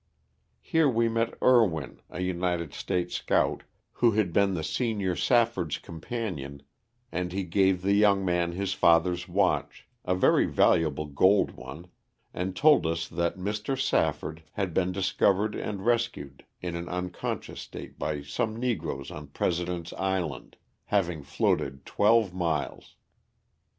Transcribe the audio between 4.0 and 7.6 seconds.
had been the senior Safford's companion and he